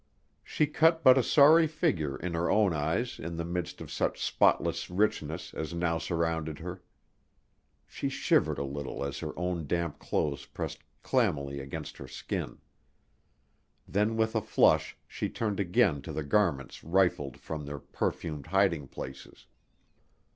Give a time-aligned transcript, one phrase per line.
[0.43, 4.19] She cut but a sorry figure in her own eyes in the midst of such
[4.19, 6.81] spotless richness as now surrounded her.
[7.85, 12.57] She shivered a little as her own damp clothes pressed clammily against her skin.
[13.87, 18.87] Then with a flush she turned again to the garments rifled from their perfumed hiding
[18.87, 19.45] places.